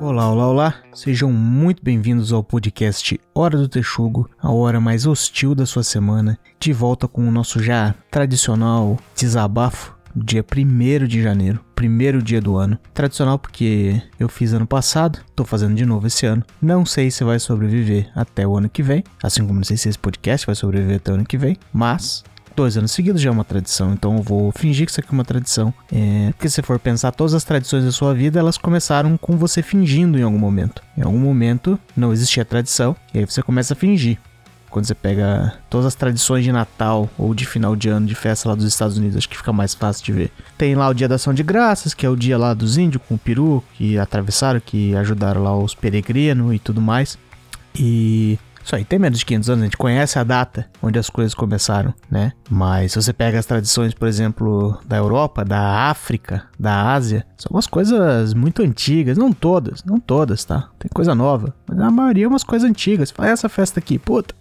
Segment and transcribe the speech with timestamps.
[0.00, 0.74] Olá, olá, olá!
[0.94, 6.38] Sejam muito bem-vindos ao podcast Hora do Texugo, a hora mais hostil da sua semana,
[6.60, 12.56] de volta com o nosso já tradicional desabafo dia 1 de janeiro, primeiro dia do
[12.56, 12.78] ano.
[12.94, 16.44] Tradicional porque eu fiz ano passado, tô fazendo de novo esse ano.
[16.62, 19.88] Não sei se vai sobreviver até o ano que vem, assim como não sei se
[19.88, 22.22] esse podcast vai sobreviver até o ano que vem, mas
[22.58, 25.12] dois anos seguidos já é uma tradição, então eu vou fingir que isso aqui é
[25.12, 25.72] uma tradição.
[25.92, 29.62] É, porque se for pensar, todas as tradições da sua vida, elas começaram com você
[29.62, 30.82] fingindo em algum momento.
[30.96, 34.18] Em algum momento não existia tradição, e aí você começa a fingir.
[34.70, 38.48] Quando você pega todas as tradições de Natal ou de final de ano de festa
[38.48, 40.32] lá dos Estados Unidos, acho que fica mais fácil de ver.
[40.58, 43.02] Tem lá o Dia da Ação de Graças, que é o dia lá dos índios
[43.08, 47.16] com o peru, que atravessaram, que ajudaram lá os peregrinos e tudo mais.
[47.78, 48.36] E
[48.68, 51.32] isso aí tem menos de 500 anos, a gente conhece a data onde as coisas
[51.32, 52.32] começaram, né?
[52.50, 57.48] Mas se você pega as tradições, por exemplo, da Europa, da África, da Ásia, são
[57.50, 60.68] umas coisas muito antigas, não todas, não todas, tá?
[60.78, 63.10] Tem coisa nova, mas a maioria é umas coisas antigas.
[63.10, 64.34] Fala, essa festa aqui, puta,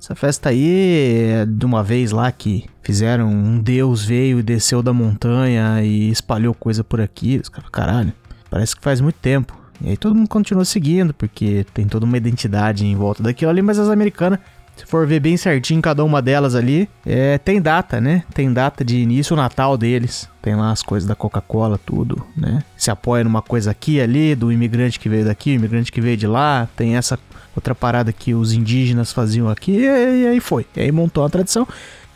[0.00, 4.82] essa festa aí é de uma vez lá que fizeram um deus veio e desceu
[4.82, 7.42] da montanha e espalhou coisa por aqui.
[7.70, 8.14] Caralho,
[8.48, 9.57] parece que faz muito tempo.
[9.80, 13.62] E aí todo mundo continua seguindo, porque tem toda uma identidade em volta daquilo ali,
[13.62, 14.38] mas as americanas,
[14.76, 18.24] se for ver bem certinho cada uma delas ali, é, tem data, né?
[18.32, 20.28] Tem data de início o Natal deles.
[20.40, 22.62] Tem lá as coisas da Coca-Cola, tudo, né?
[22.76, 26.16] Se apoia numa coisa aqui ali, do imigrante que veio daqui, o imigrante que veio
[26.16, 26.68] de lá.
[26.76, 27.18] Tem essa
[27.54, 30.64] outra parada que os indígenas faziam aqui, e, e aí foi.
[30.76, 31.66] E aí montou a tradição.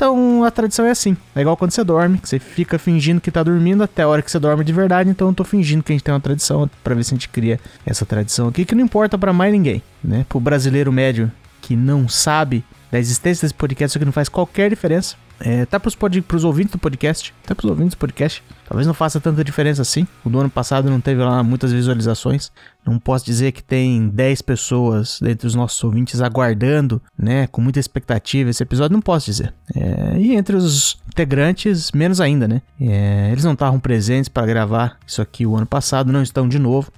[0.03, 1.17] Então a tradição é assim.
[1.33, 4.21] É igual quando você dorme, que você fica fingindo que tá dormindo até a hora
[4.21, 5.09] que você dorme de verdade.
[5.09, 7.29] Então eu tô fingindo que a gente tem uma tradição para ver se a gente
[7.29, 10.27] cria essa tradição aqui que não importa para mais ninguém, né?
[10.29, 11.31] Pro brasileiro médio
[11.61, 15.15] que não sabe da existência desse podcast, isso aqui não faz qualquer diferença.
[15.39, 18.43] É, tá pros, pod, pros ouvintes do podcast, tá pros ouvintes do podcast.
[18.69, 20.07] Talvez não faça tanta diferença assim.
[20.25, 22.51] O do ano passado não teve lá muitas visualizações.
[22.85, 27.79] Não posso dizer que tem 10 pessoas dentre os nossos ouvintes aguardando, né, com muita
[27.79, 29.55] expectativa esse episódio, não posso dizer.
[29.75, 32.63] É, e entre os integrantes, menos ainda, né?
[32.81, 36.59] É, eles não estavam presentes para gravar isso aqui o ano passado, não estão de
[36.59, 36.91] novo.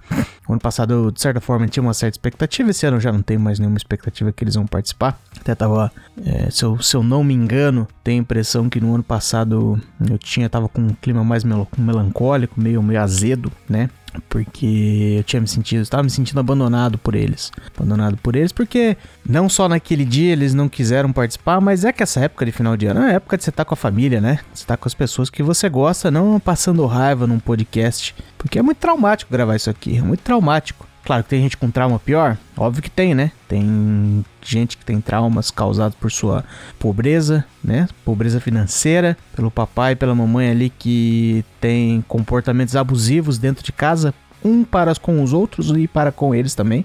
[0.46, 2.70] O ano passado, de certa forma, tinha uma certa expectativa.
[2.70, 5.18] Esse ano já não tenho mais nenhuma expectativa que eles vão participar.
[5.40, 5.90] Até tava,
[6.24, 9.80] é, se, eu, se eu não me engano, tenho a impressão que no ano passado
[10.08, 13.88] eu tinha, tava com um clima mais melancólico, meio, meio azedo, né?
[14.28, 17.50] porque eu tinha me sentido, estava me sentindo abandonado por eles.
[17.76, 18.96] Abandonado por eles porque
[19.28, 22.76] não só naquele dia eles não quiseram participar, mas é que essa época de final
[22.76, 24.40] de ano é época de você estar tá com a família, né?
[24.52, 28.62] Você tá com as pessoas que você gosta, não passando raiva num podcast, porque é
[28.62, 30.86] muito traumático gravar isso aqui, é muito traumático.
[31.02, 33.32] Claro que tem gente com trauma pior, óbvio que tem, né?
[33.48, 36.44] Tem gente que tem traumas causados por sua
[36.78, 37.88] pobreza, né?
[38.04, 44.14] Pobreza financeira, pelo papai e pela mamãe ali que tem comportamentos abusivos dentro de casa,
[44.44, 46.84] um para com os outros e para com eles também.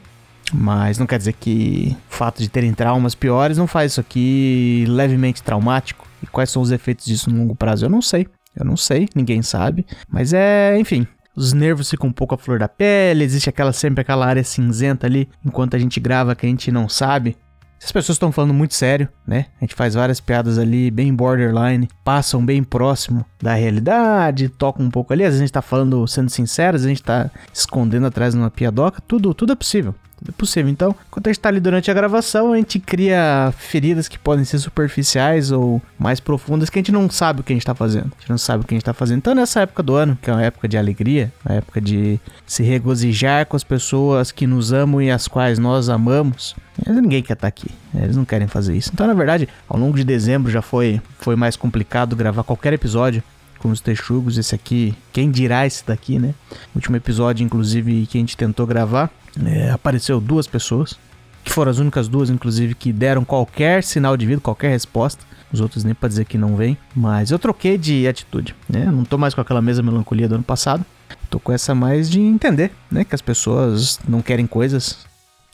[0.54, 4.86] Mas não quer dizer que o fato de terem traumas piores não faz isso aqui
[4.88, 6.08] levemente traumático.
[6.24, 7.86] E quais são os efeitos disso no longo prazo?
[7.86, 8.28] Eu não sei.
[8.56, 9.86] Eu não sei, ninguém sabe.
[10.10, 11.06] Mas é, enfim,
[11.40, 15.08] os nervos ficam um pouco à flor da pele, existe aquela sempre aquela área cinzenta
[15.08, 17.38] ali enquanto a gente grava que a gente não sabe.
[17.82, 19.46] As pessoas estão falando muito sério, né?
[19.56, 24.92] A gente faz várias piadas ali, bem borderline, passam bem próximo da realidade, tocam um
[24.92, 25.24] pouco ali.
[25.24, 28.34] Às vezes a gente tá falando, sendo sincero, às vezes a gente tá escondendo atrás
[28.34, 29.02] de uma piadoca.
[29.08, 29.96] Tudo, tudo é possível
[30.28, 30.70] é possível.
[30.70, 34.44] Então, quando a gente está ali durante a gravação, a gente cria feridas que podem
[34.44, 37.76] ser superficiais ou mais profundas que a gente não sabe o que a gente está
[37.76, 38.12] fazendo.
[38.18, 39.20] A gente não sabe o que a gente está fazendo.
[39.20, 42.64] Então, nessa época do ano, que é uma época de alegria, uma época de se
[42.64, 46.56] regozijar com as pessoas que nos amam e as quais nós amamos,
[46.88, 47.70] ninguém quer estar tá aqui.
[47.94, 48.92] Eles não querem fazer isso.
[48.94, 53.24] Então, na verdade, ao longo de dezembro já foi, foi mais complicado gravar qualquer episódio
[53.60, 54.38] com os texugos.
[54.38, 56.34] Esse aqui, quem dirá esse daqui, né?
[56.76, 59.12] Último episódio, inclusive, que a gente tentou gravar,
[59.46, 60.98] é, apareceu duas pessoas,
[61.44, 65.24] que foram as únicas duas, inclusive, que deram qualquer sinal de vida, qualquer resposta.
[65.52, 68.86] Os outros nem para dizer que não vem, mas eu troquei de atitude, né?
[68.86, 70.86] Não tô mais com aquela mesma melancolia do ano passado.
[71.28, 75.09] Tô com essa mais de entender, né, que as pessoas não querem coisas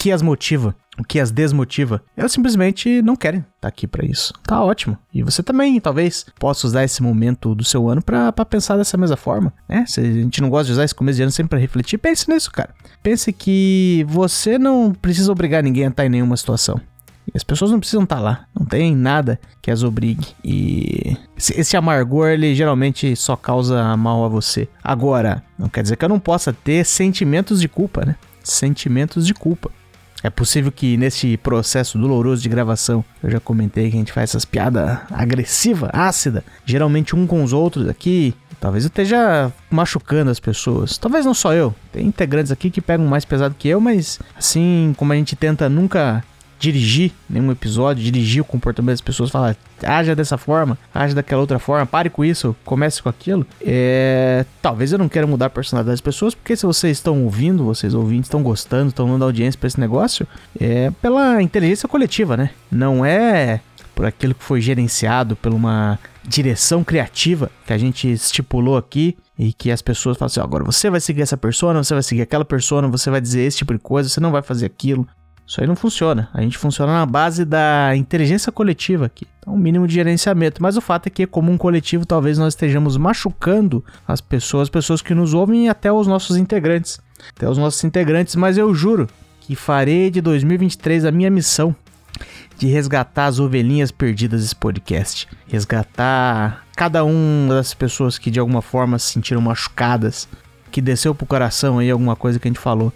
[0.06, 4.06] que as motiva o que as desmotiva, elas simplesmente não querem estar tá aqui para
[4.06, 4.32] isso.
[4.44, 4.96] Tá ótimo.
[5.12, 9.18] E você também, talvez, possa usar esse momento do seu ano para pensar dessa mesma
[9.18, 9.84] forma, né?
[9.88, 12.30] Se a gente não gosta de usar esse começo de ano sempre para refletir, pense
[12.30, 12.70] nisso, cara.
[13.04, 16.80] Pense que você não precisa obrigar ninguém a estar em nenhuma situação.
[17.34, 18.46] As pessoas não precisam estar lá.
[18.58, 20.28] Não tem nada que as obrigue.
[20.44, 24.70] E esse amargor, ele geralmente só causa mal a você.
[24.82, 28.16] Agora, não quer dizer que eu não possa ter sentimentos de culpa, né?
[28.44, 29.72] Sentimentos de culpa.
[30.26, 34.32] É possível que nesse processo doloroso de gravação, eu já comentei que a gente faz
[34.32, 38.34] essas piadas agressiva, ácida, geralmente um com os outros aqui.
[38.60, 40.98] Talvez eu esteja machucando as pessoas.
[40.98, 41.76] Talvez não só eu.
[41.92, 45.70] Tem integrantes aqui que pegam mais pesado que eu, mas assim como a gente tenta
[45.70, 46.24] nunca
[46.66, 51.60] dirigir nenhum episódio, dirigir o comportamento das pessoas, falar, haja dessa forma, haja daquela outra
[51.60, 53.46] forma, pare com isso, comece com aquilo.
[53.62, 57.64] É, talvez eu não queira mudar a personalidade das pessoas, porque se vocês estão ouvindo,
[57.64, 60.28] vocês ouvintes estão gostando, estão dando audiência para esse negócio,
[60.60, 62.50] é pela inteligência coletiva, né?
[62.72, 63.60] Não é
[63.94, 65.98] por aquilo que foi gerenciado por uma
[66.28, 70.90] direção criativa que a gente estipulou aqui e que as pessoas falam assim, agora você
[70.90, 73.80] vai seguir essa persona, você vai seguir aquela persona, você vai dizer esse tipo de
[73.80, 75.08] coisa, você não vai fazer aquilo.
[75.48, 76.28] Isso aí não funciona.
[76.34, 79.28] A gente funciona na base da inteligência coletiva aqui.
[79.40, 80.62] Então, um mínimo de gerenciamento.
[80.62, 84.70] Mas o fato é que, como um coletivo, talvez nós estejamos machucando as pessoas, as
[84.70, 87.00] pessoas que nos ouvem e até os nossos integrantes.
[87.36, 89.08] Até os nossos integrantes, mas eu juro
[89.42, 91.76] que farei de 2023 a minha missão
[92.58, 95.28] de resgatar as ovelhinhas perdidas desse podcast.
[95.48, 100.28] Resgatar cada uma das pessoas que de alguma forma se sentiram machucadas,
[100.72, 102.92] que desceu pro coração aí alguma coisa que a gente falou.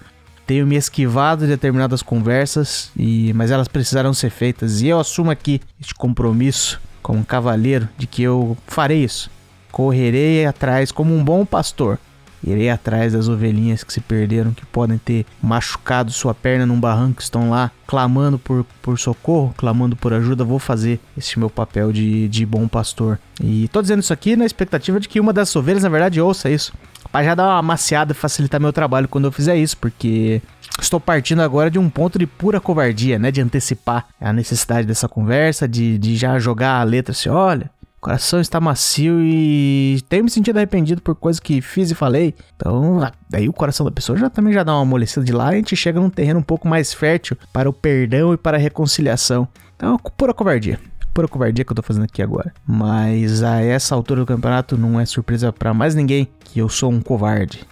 [0.50, 4.81] Tenho me esquivado de determinadas conversas, e mas elas precisaram ser feitas.
[4.81, 9.30] E eu assumo aqui este compromisso como um cavaleiro de que eu farei isso.
[9.72, 12.00] Correrei atrás como um bom pastor.
[12.44, 17.22] Irei atrás das ovelhinhas que se perderam, que podem ter machucado sua perna num barranco,
[17.22, 20.44] estão lá clamando por, por socorro, clamando por ajuda.
[20.44, 23.19] Vou fazer esse meu papel de, de bom pastor.
[23.40, 26.50] E tô dizendo isso aqui na expectativa de que uma das ovelhas, na verdade, ouça
[26.50, 26.74] isso
[27.12, 30.42] para já dar uma maciada e facilitar meu trabalho quando eu fizer isso, porque
[30.82, 33.32] estou partindo agora de um ponto de pura covardia, né?
[33.32, 38.02] De antecipar a necessidade dessa conversa, de, de já jogar a letra assim: olha, o
[38.02, 42.34] coração está macio e tenho me sentido arrependido por coisas que fiz e falei.
[42.56, 45.56] Então, daí o coração da pessoa já também já dá uma amolecida de lá e
[45.56, 48.60] a gente chega num terreno um pouco mais fértil para o perdão e para a
[48.60, 49.48] reconciliação.
[49.76, 50.80] Então, pura covardia
[51.14, 52.54] pura covardia que eu tô fazendo aqui agora.
[52.66, 56.92] Mas a essa altura do campeonato não é surpresa para mais ninguém que eu sou
[56.92, 57.66] um covarde.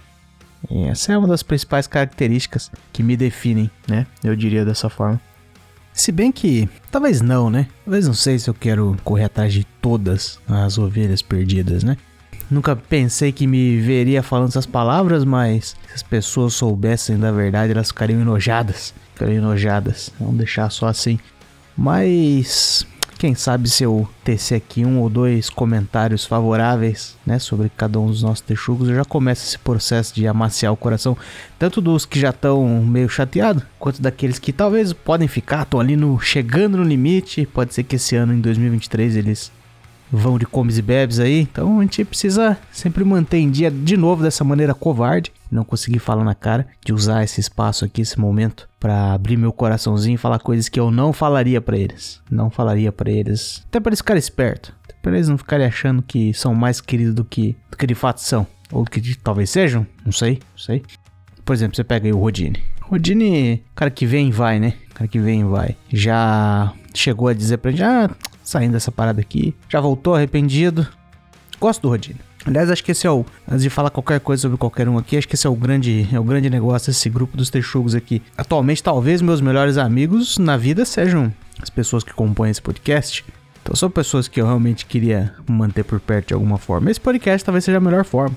[0.70, 4.06] E essa é uma das principais características que me definem, né?
[4.24, 5.22] Eu diria dessa forma.
[5.94, 7.68] Se bem que, talvez não, né?
[7.84, 11.98] Talvez não sei se eu quero correr atrás de todas as ovelhas perdidas, né?
[12.50, 17.74] Nunca pensei que me veria falando essas palavras, mas se as pessoas soubessem da verdade,
[17.74, 18.94] elas ficariam enojadas.
[19.14, 20.12] Ficariam enojadas.
[20.20, 21.20] Vamos deixar só assim.
[21.76, 22.88] Mas
[23.18, 28.08] quem sabe se eu tecer aqui um ou dois comentários favoráveis, né, sobre cada um
[28.08, 31.18] dos nossos texugos, eu já começo esse processo de amaciar o coração,
[31.58, 35.96] tanto dos que já estão meio chateados, quanto daqueles que talvez podem ficar, estão ali
[35.96, 37.46] no chegando no limite.
[37.46, 39.52] Pode ser que esse ano, em 2023, eles
[40.12, 41.42] vão de comes e bebes aí.
[41.42, 46.00] Então a gente precisa sempre manter em dia de novo dessa maneira covarde, não conseguir
[46.00, 50.18] falar na cara, de usar esse espaço aqui, esse momento, para abrir meu coraçãozinho e
[50.18, 52.22] falar coisas que eu não falaria para eles.
[52.30, 53.64] Não falaria para eles.
[53.68, 54.72] Até para eles ficarem espertos.
[55.02, 58.22] Para eles não ficarem achando que são mais queridos do que, do que de fato
[58.22, 58.46] são.
[58.72, 59.88] Ou que de, talvez sejam.
[60.06, 60.84] Não sei, não sei.
[61.46, 62.62] Por exemplo, você pega aí o Rodine.
[62.82, 64.74] Rodine, cara que vem e vai, né?
[64.94, 65.78] Cara que vem e vai.
[65.90, 68.10] Já chegou a dizer pra gente, ah,
[68.44, 69.56] saindo dessa parada aqui.
[69.70, 70.88] Já voltou arrependido.
[71.60, 72.27] Gosto do Rodine.
[72.48, 73.26] Aliás, acho que esse é o.
[73.48, 76.08] Antes de falar qualquer coisa sobre qualquer um aqui, acho que esse é o grande,
[76.12, 78.22] é o grande negócio, esse grupo dos texugos aqui.
[78.38, 83.26] Atualmente, talvez meus melhores amigos na vida sejam as pessoas que compõem esse podcast.
[83.62, 86.90] Então, são pessoas que eu realmente queria manter por perto de alguma forma.
[86.90, 88.36] Esse podcast talvez seja a melhor forma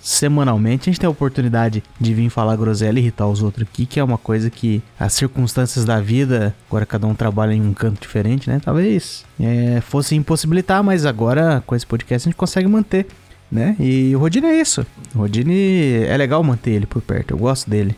[0.00, 3.84] semanalmente a gente tem a oportunidade de vir falar groselha e irritar os outros aqui,
[3.86, 7.74] que é uma coisa que as circunstâncias da vida, agora cada um trabalha em um
[7.74, 8.60] canto diferente, né?
[8.64, 13.06] Talvez é, fosse impossibilitar, mas agora com esse podcast a gente consegue manter,
[13.50, 13.76] né?
[13.78, 14.86] E o Rodine é isso.
[15.14, 17.96] O Rodine é legal manter ele por perto, eu gosto dele.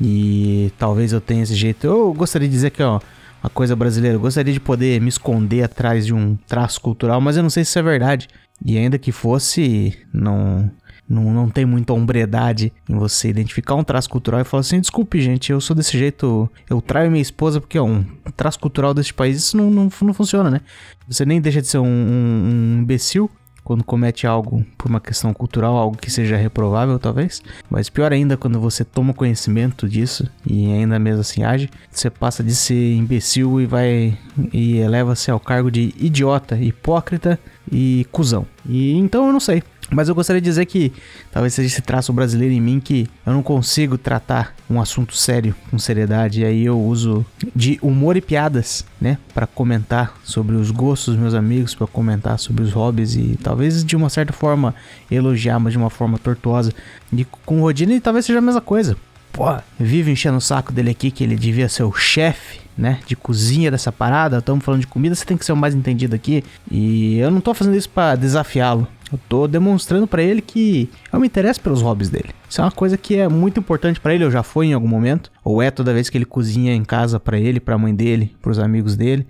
[0.00, 1.86] E talvez eu tenha esse jeito.
[1.86, 3.00] Eu gostaria de dizer que, ó,
[3.42, 7.36] uma coisa brasileira, eu gostaria de poder me esconder atrás de um traço cultural, mas
[7.36, 8.28] eu não sei se isso é verdade.
[8.64, 10.70] E ainda que fosse, não
[11.08, 15.20] não, não tem muita hombredade em você identificar um traço cultural e falar assim: desculpe,
[15.20, 18.04] gente, eu sou desse jeito, eu traio minha esposa porque é um
[18.36, 19.36] traço cultural desse país.
[19.36, 20.60] Isso não, não, não funciona, né?
[21.06, 23.30] Você nem deixa de ser um, um, um imbecil
[23.64, 27.42] quando comete algo por uma questão cultural, algo que seja reprovável, talvez.
[27.70, 32.42] Mas pior ainda, quando você toma conhecimento disso e ainda mesmo assim age, você passa
[32.42, 34.18] de ser imbecil e vai
[34.52, 37.38] e eleva-se ao cargo de idiota, hipócrita
[37.70, 38.46] e cuzão.
[38.66, 39.62] E então eu não sei.
[39.90, 40.90] Mas eu gostaria de dizer que
[41.30, 45.54] talvez seja esse traço brasileiro em mim que eu não consigo tratar um assunto sério
[45.70, 46.40] com seriedade.
[46.40, 49.18] E aí eu uso de humor e piadas, né?
[49.34, 53.84] para comentar sobre os gostos dos meus amigos, para comentar sobre os hobbies e talvez
[53.84, 54.74] de uma certa forma
[55.10, 56.72] elogiar, mas de uma forma tortuosa.
[57.12, 58.96] E com o Rodine talvez seja a mesma coisa.
[59.30, 59.44] Pô,
[59.78, 63.70] vive enchendo o saco dele aqui que ele devia ser o chefe né, de cozinha
[63.70, 66.44] dessa parada, estamos falando de comida, você tem que ser o mais entendido aqui.
[66.70, 68.86] E eu não tô fazendo isso para desafiá-lo.
[69.12, 72.30] Eu tô demonstrando para ele que eu me interesso pelos hobbies dele.
[72.48, 74.88] Isso é uma coisa que é muito importante para ele, eu já fui em algum
[74.88, 77.94] momento, ou é toda vez que ele cozinha em casa para ele, para a mãe
[77.94, 79.26] dele, para os amigos dele.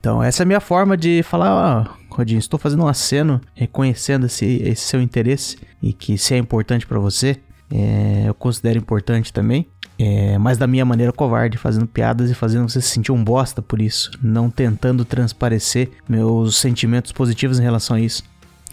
[0.00, 3.40] Então, essa é a minha forma de falar, ó, oh, Rodinho, estou fazendo um aceno,
[3.54, 7.38] reconhecendo esse, esse seu interesse e que se é importante para você,
[7.70, 9.66] é, eu considero importante também.
[9.98, 13.62] É, mas da minha maneira covarde, fazendo piadas e fazendo você se sentir um bosta
[13.62, 18.22] por isso, não tentando transparecer meus sentimentos positivos em relação a isso.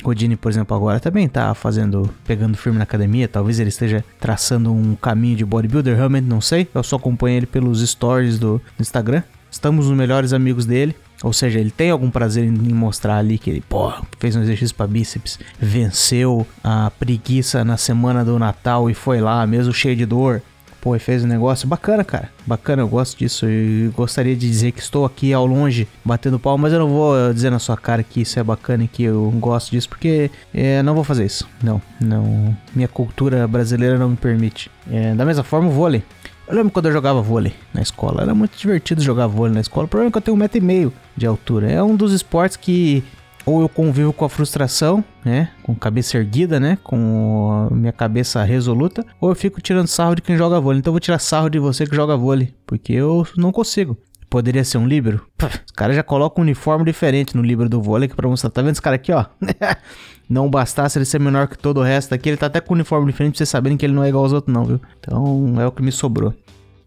[0.03, 3.25] Rodine, por exemplo, agora também tá fazendo, pegando firme na academia.
[3.27, 6.67] Talvez ele esteja traçando um caminho de bodybuilder, realmente não sei.
[6.75, 9.23] Eu só acompanho ele pelos stories do, do Instagram.
[9.50, 10.93] Estamos os melhores amigos dele.
[11.24, 14.75] Ou seja, ele tem algum prazer em mostrar ali que ele, pô, fez um exercício
[14.75, 20.06] para bíceps, venceu a preguiça na semana do Natal e foi lá, mesmo cheio de
[20.06, 20.42] dor.
[20.82, 22.30] Pô, e fez um negócio bacana, cara.
[22.46, 23.48] Bacana, eu gosto disso.
[23.48, 27.34] E gostaria de dizer que estou aqui ao longe batendo pau, mas eu não vou
[27.34, 30.84] dizer na sua cara que isso é bacana e que eu gosto disso, porque é,
[30.84, 31.48] não vou fazer isso.
[31.63, 32.53] Não, não.
[32.75, 34.70] Minha cultura brasileira não me permite.
[34.92, 36.03] É, da mesma forma, o vôlei.
[36.47, 38.21] Eu lembro quando eu jogava vôlei na escola.
[38.21, 39.85] Era muito divertido jogar vôlei na escola.
[39.85, 41.71] O problema é que eu tenho um metro e meio de altura.
[41.71, 43.03] É um dos esportes que
[43.45, 49.05] ou eu convivo com a frustração, né, com cabeça erguida, né, com minha cabeça resoluta,
[49.19, 50.79] ou eu fico tirando sarro de quem joga vôlei.
[50.79, 53.97] Então eu vou tirar sarro de você que joga vôlei, porque eu não consigo.
[54.29, 55.27] Poderia ser um líbero?
[55.43, 58.50] Os caras já colocam um uniforme diferente no líbero do vôlei que pra mostrar.
[58.50, 59.25] Tá vendo esse cara aqui, ó?
[60.30, 62.77] não bastasse ele ser menor que todo o resto aqui, ele tá até com um
[62.77, 64.82] uniforme diferente pra vocês saberem que ele não é igual aos outros, não, viu?
[65.00, 66.34] Então é o que me sobrou.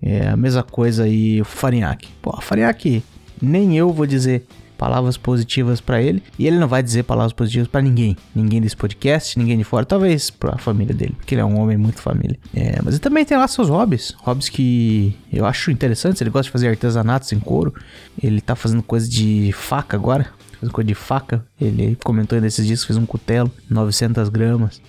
[0.02, 2.08] É a mesma coisa aí o Farinhaque.
[2.20, 3.02] Pô, Farinhaque,
[3.40, 7.66] nem eu vou dizer palavras positivas para ele e ele não vai dizer palavras positivas
[7.66, 11.40] para ninguém, ninguém desse podcast, ninguém de fora, talvez para a família dele, porque ele
[11.40, 12.38] é um homem muito família.
[12.54, 16.20] É, mas ele também tem lá seus hobbies, hobbies que eu acho interessantes.
[16.20, 17.74] Ele gosta de fazer artesanatos em couro,
[18.22, 20.26] ele tá fazendo coisa de faca agora,
[20.70, 21.44] coisa de faca.
[21.60, 24.80] Ele comentou nesses dias fez um cutelo, 900 gramas.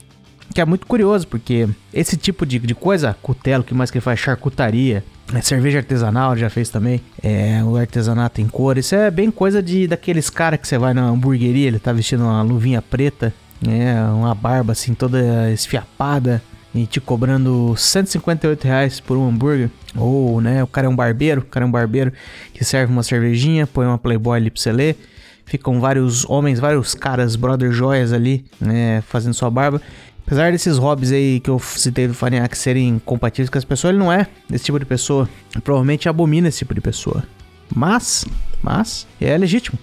[0.54, 4.04] Que é muito curioso, porque esse tipo de, de coisa, cutelo, que mais que ele
[4.04, 4.20] faz?
[4.20, 5.04] Charcutaria,
[5.34, 7.02] é, cerveja artesanal já fez também.
[7.22, 8.78] É, o artesanato em cor.
[8.78, 12.24] Isso é bem coisa de daqueles caras que você vai na hamburgueria, ele tá vestindo
[12.24, 14.02] uma luvinha preta, né?
[14.10, 16.42] Uma barba assim toda esfiapada
[16.74, 19.70] e te cobrando 158 reais por um hambúrguer.
[19.96, 22.14] Ou, né, o cara é um barbeiro, o cara é um barbeiro
[22.54, 24.98] que serve uma cervejinha, põe uma Playboy ali pra você ler.
[25.48, 29.82] Ficam vários homens, vários caras, brother joias ali, né, fazendo sua barba.
[30.26, 34.00] Apesar desses hobbies aí que eu citei do Farinhaque serem compatíveis com as pessoas, ele
[34.04, 35.28] não é esse tipo de pessoa.
[35.64, 37.24] provavelmente abomina esse tipo de pessoa.
[37.74, 38.26] Mas,
[38.62, 39.80] mas, é legítimo.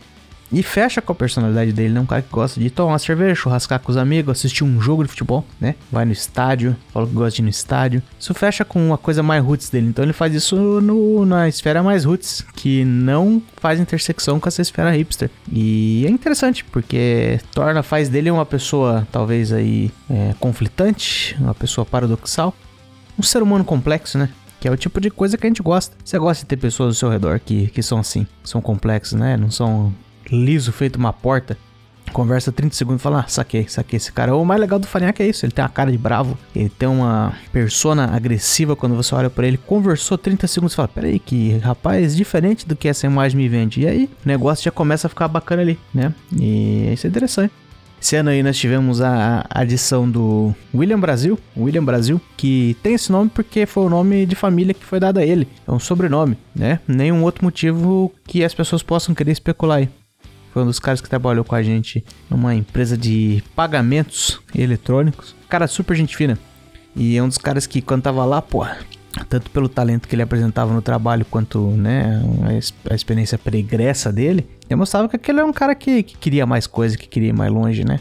[0.54, 2.00] E fecha com a personalidade dele, né?
[2.00, 5.02] Um cara que gosta de tomar uma cerveja, churrascar com os amigos, assistir um jogo
[5.02, 5.74] de futebol, né?
[5.90, 8.00] Vai no estádio, fala que gosta de ir no estádio.
[8.20, 9.88] Isso fecha com uma coisa mais roots dele.
[9.88, 14.62] Então ele faz isso no, na esfera mais roots, que não faz intersecção com essa
[14.62, 15.28] esfera hipster.
[15.50, 21.84] E é interessante, porque torna, faz dele uma pessoa talvez aí é, conflitante, uma pessoa
[21.84, 22.54] paradoxal.
[23.18, 24.28] Um ser humano complexo, né?
[24.60, 25.94] que é o tipo de coisa que a gente gosta.
[26.02, 29.36] Você gosta de ter pessoas ao seu redor que, que são assim, são complexos, né?
[29.36, 29.92] Não são
[30.30, 31.56] liso feito uma porta.
[32.12, 34.36] Conversa 30 segundos e fala, ah, saquei, saquei esse cara.
[34.36, 36.88] O mais legal do Farinhaque é isso, ele tem uma cara de bravo, ele tem
[36.88, 39.56] uma persona agressiva quando você olha para ele.
[39.56, 43.80] Conversou 30 segundos e fala, peraí, que rapaz diferente do que essa imagem me vende.
[43.80, 46.14] E aí, o negócio já começa a ficar bacana ali, né?
[46.38, 47.52] E isso é interessante.
[48.04, 53.10] Esse ano aí nós tivemos a adição do William Brasil, William Brasil, que tem esse
[53.10, 55.48] nome porque foi o nome de família que foi dado a ele.
[55.66, 56.80] É um sobrenome, né?
[56.86, 59.88] Nenhum outro motivo que as pessoas possam querer especular aí.
[60.54, 65.34] Foi um dos caras que trabalhou com a gente numa empresa de pagamentos eletrônicos.
[65.48, 66.38] Cara, super gente fina.
[66.94, 68.64] E é um dos caras que quando tava lá, pô,
[69.28, 72.22] tanto pelo talento que ele apresentava no trabalho quanto, né,
[72.88, 76.96] a experiência pregressa dele, demonstrava que aquele é um cara que, que queria mais coisa,
[76.96, 77.98] que queria ir mais longe, né?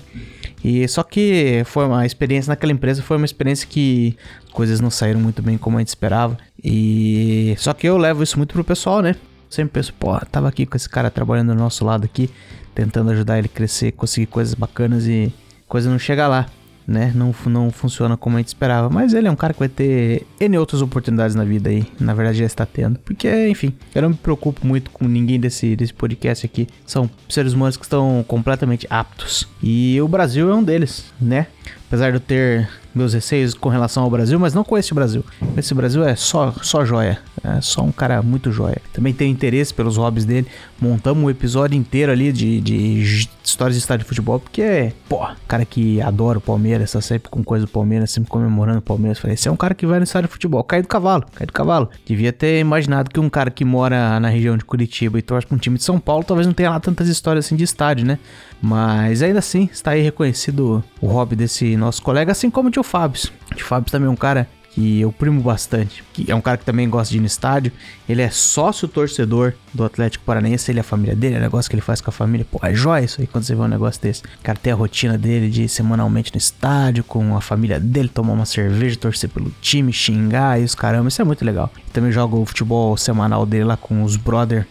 [0.64, 4.16] E só que foi uma experiência naquela empresa, foi uma experiência que
[4.52, 6.38] coisas não saíram muito bem como a gente esperava.
[6.64, 9.16] E só que eu levo isso muito pro pessoal, né?
[9.54, 12.30] Sempre penso, pô, tava aqui com esse cara trabalhando do nosso lado aqui,
[12.74, 15.34] tentando ajudar ele a crescer, conseguir coisas bacanas e
[15.68, 16.48] coisa não chega lá
[16.88, 17.12] né?
[17.16, 18.90] Não, não funciona como a gente esperava.
[18.90, 21.86] Mas ele é um cara que vai ter N outras oportunidades na vida aí.
[22.00, 23.00] Na verdade, já está tendo.
[23.00, 26.68] Porque, enfim, eu não me preocupo muito com ninguém desse, desse podcast aqui.
[26.86, 29.48] São seres humanos que estão completamente aptos.
[29.62, 31.48] E o Brasil é um deles, né?
[31.88, 35.24] Apesar de eu ter meus receios com relação ao Brasil, mas não com esse Brasil.
[35.58, 37.20] Esse Brasil é só, só joia.
[37.44, 38.82] É só um cara muito joia.
[38.94, 40.48] Também tenho interesse pelos hobbies dele.
[40.80, 45.26] Montamos um episódio inteiro ali de, de histórias de estádio de futebol, porque é, pô,
[45.48, 49.20] cara que adora o Palmeiras, tá sempre com coisa do Palmeiras, sempre comemorando o Palmeiras.
[49.20, 50.64] Falei, esse é um cara que vai no estádio de futebol.
[50.64, 51.90] Cai do cavalo, cai do cavalo.
[52.06, 55.56] Devia ter imaginado que um cara que mora na região de Curitiba e torce pra
[55.56, 58.20] um time de São Paulo, talvez não tenha lá tantas histórias assim de estádio, né?
[58.62, 63.22] Mas ainda assim, está aí reconhecido o hobby desse nosso colega, assim como o Fábio.
[63.56, 66.66] O Fábio também é um cara que eu primo bastante, que é um cara que
[66.66, 67.72] também gosta de ir no estádio.
[68.10, 71.76] Ele é sócio torcedor do Atlético Paranaense, ele é a família dele, é negócio que
[71.76, 72.46] ele faz com a família.
[72.50, 74.24] Pô, é jóia isso aí quando você vê um negócio desse.
[74.24, 78.10] O cara tem a rotina dele de ir semanalmente no estádio com a família dele,
[78.10, 81.72] tomar uma cerveja, torcer pelo time, xingar e os caramba, isso é muito legal.
[81.92, 84.66] Também joga o futebol semanal dele lá com os brother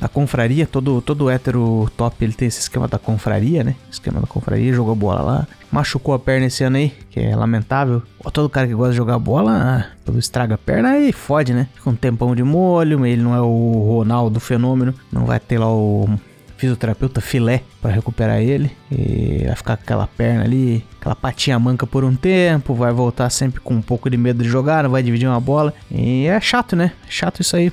[0.00, 3.74] da confraria, todo, todo hétero top ele tem esse esquema da confraria, né?
[3.90, 5.48] Esquema da confraria, jogou bola lá.
[5.74, 8.00] Machucou a perna esse ano aí, que é lamentável.
[8.32, 11.66] Todo cara que gosta de jogar bola, todo estraga a perna aí fode, né?
[11.74, 15.68] Fica um tempão de molho, ele não é o Ronaldo fenômeno, não vai ter lá
[15.68, 16.08] o
[16.56, 18.70] fisioterapeuta filé para recuperar ele.
[18.88, 23.28] E vai ficar com aquela perna ali, aquela patinha manca por um tempo, vai voltar
[23.28, 25.74] sempre com um pouco de medo de jogar, não vai dividir uma bola.
[25.90, 26.92] E é chato, né?
[27.08, 27.72] Chato isso aí.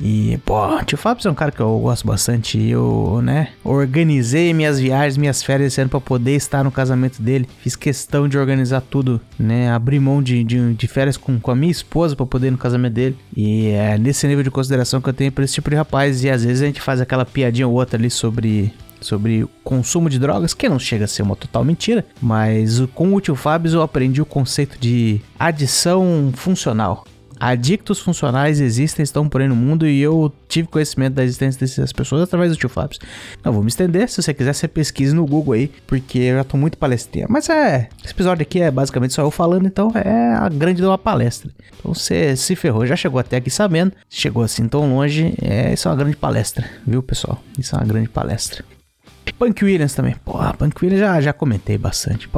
[0.00, 2.58] E, pô, o tio Fábio é um cara que eu gosto bastante.
[2.68, 7.48] Eu, né, organizei minhas viagens, minhas férias esse ano pra poder estar no casamento dele.
[7.60, 9.70] Fiz questão de organizar tudo, né?
[9.70, 12.58] Abri mão de, de, de férias com, com a minha esposa pra poder ir no
[12.58, 13.18] casamento dele.
[13.36, 16.22] E é nesse nível de consideração que eu tenho pra esse tipo de rapaz.
[16.22, 20.18] E às vezes a gente faz aquela piadinha ou outra ali sobre sobre consumo de
[20.18, 23.82] drogas, que não chega a ser uma total mentira, mas com o tio Fábio eu
[23.82, 27.04] aprendi o conceito de adição funcional.
[27.38, 31.92] Adictos funcionais existem, estão por aí no mundo e eu tive conhecimento da existência dessas
[31.92, 32.98] pessoas através do tio Fábio.
[33.44, 36.44] Não vou me estender, se você quiser, você pesquise no Google aí, porque eu já
[36.44, 37.26] tô muito palestrinha.
[37.28, 40.86] Mas é, esse episódio aqui é basicamente só eu falando, então é a grande de
[40.86, 41.50] uma palestra.
[41.78, 45.88] Então você se ferrou, já chegou até aqui sabendo, chegou assim tão longe, é, isso
[45.88, 47.42] é uma grande palestra, viu pessoal?
[47.58, 48.64] Isso é uma grande palestra.
[49.38, 50.16] Punk Williams também.
[50.24, 52.28] Porra, Punk Williams já, já comentei bastante.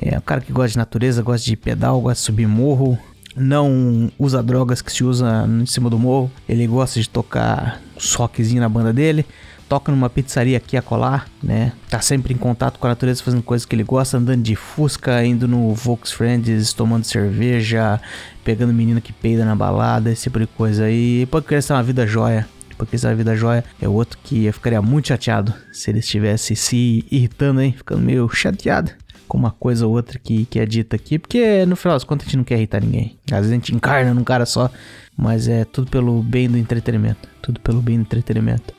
[0.00, 2.98] É um cara que gosta de natureza, gosta de pedal, gosta de subir morro,
[3.36, 6.30] não usa drogas que se usa em cima do morro.
[6.48, 9.26] Ele gosta de tocar soquezinho na banda dele.
[9.68, 11.72] Toca numa pizzaria aqui a colar, né?
[11.88, 15.24] Tá sempre em contato com a natureza, fazendo coisas que ele gosta, andando de Fusca,
[15.24, 17.98] indo no Volks Friends, tomando cerveja,
[18.44, 20.90] pegando menina que peida na balada, esse tipo de coisa.
[20.90, 22.46] E pode crer uma vida joia.
[22.76, 27.06] Porque essa vida joia é outro que eu ficaria muito chateado se ele estivesse se
[27.10, 27.72] irritando, hein?
[27.76, 28.90] Ficando meio chateado
[29.26, 32.26] com uma coisa ou outra que, que é dita aqui, porque no final das contas
[32.26, 33.16] a gente não quer irritar ninguém.
[33.30, 34.70] Às vezes a gente encarna num cara só,
[35.16, 37.28] mas é tudo pelo bem do entretenimento.
[37.42, 38.74] Tudo pelo bem do entretenimento.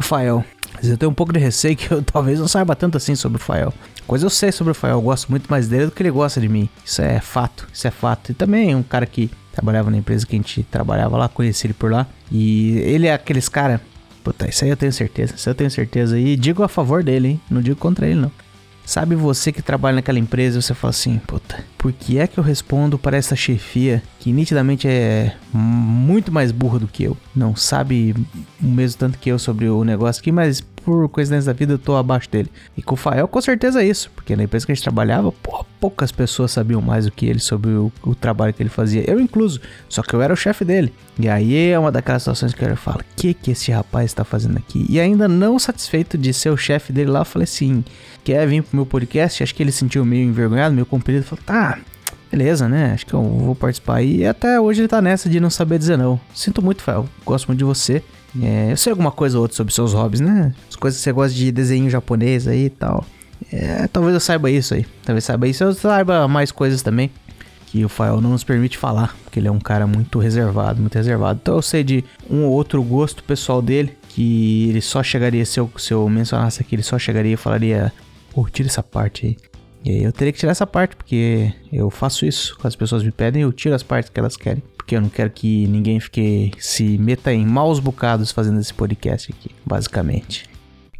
[0.00, 0.44] Fael.
[0.82, 3.40] Eu tenho um pouco de receio que eu talvez não saiba tanto assim sobre o
[3.40, 3.72] Fael.
[4.06, 6.40] Coisa eu sei sobre o Fael, eu gosto muito mais dele do que ele gosta
[6.40, 6.68] de mim.
[6.84, 8.32] Isso é fato, isso é fato.
[8.32, 11.74] E também um cara que trabalhava na empresa que a gente trabalhava lá, conheci ele
[11.74, 12.06] por lá.
[12.30, 13.80] E ele é aqueles cara.
[14.22, 16.18] Puta, isso aí eu tenho certeza, isso eu tenho certeza.
[16.18, 17.40] E digo a favor dele, hein?
[17.50, 18.32] Não digo contra ele, não.
[18.84, 22.38] Sabe você que trabalha naquela empresa e você fala assim, puta, por que é que
[22.38, 27.16] eu respondo para essa chefia que nitidamente é muito mais burra do que eu?
[27.34, 28.14] Não sabe
[28.62, 31.78] o mesmo tanto que eu sobre o negócio aqui, mas por coincidência da vida eu
[31.78, 32.50] tô abaixo dele.
[32.76, 35.32] E com o Fael com certeza é isso, porque na empresa que a gente trabalhava,
[35.80, 39.18] poucas pessoas sabiam mais do que ele sobre o, o, trabalho que ele fazia, eu
[39.20, 40.92] incluso, só que eu era o chefe dele.
[41.18, 44.24] E aí é uma daquelas situações que eu falo, o que que esse rapaz está
[44.24, 44.86] fazendo aqui?
[44.88, 47.84] E ainda não satisfeito de ser o chefe dele lá, eu falei assim,
[48.22, 49.42] quer vir pro meu podcast?
[49.42, 51.78] Acho que ele sentiu meio envergonhado, meio comprido, falou, tá,
[52.30, 52.92] beleza, né?
[52.92, 54.02] Acho que eu vou participar.
[54.02, 56.20] E até hoje ele tá nessa de não saber dizer não.
[56.34, 57.08] Sinto muito, Fael.
[57.24, 58.02] Gosto muito de você.
[58.42, 60.54] É, eu sei alguma coisa ou outra sobre seus hobbies, né?
[60.68, 63.04] As coisas que você gosta de desenho japonês aí e tal.
[63.52, 64.86] É, talvez eu saiba isso aí.
[65.04, 65.62] Talvez saiba isso.
[65.62, 67.10] Eu saiba mais coisas também.
[67.66, 69.16] Que o Fael não nos permite falar.
[69.24, 71.40] Porque ele é um cara muito reservado, muito reservado.
[71.42, 73.96] Então eu sei de um ou outro gosto pessoal dele.
[74.08, 77.92] Que ele só chegaria, se eu, se eu mencionasse aqui, ele só chegaria e falaria
[78.34, 79.36] Pô, tira essa parte aí.
[79.84, 82.56] E aí eu teria que tirar essa parte, porque eu faço isso.
[82.56, 84.62] Quando as pessoas me pedem, eu tiro as partes que elas querem.
[84.84, 89.32] Porque eu não quero que ninguém fique se meta em maus bocados fazendo esse podcast
[89.32, 90.44] aqui, basicamente.